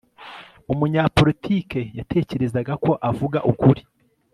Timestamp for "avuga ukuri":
3.09-3.81